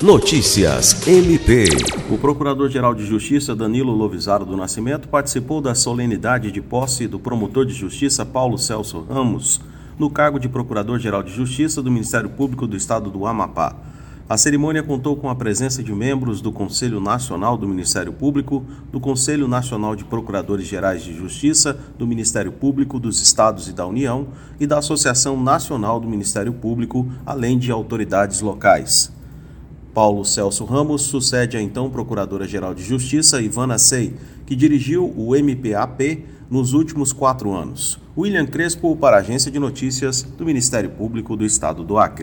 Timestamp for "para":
38.94-39.16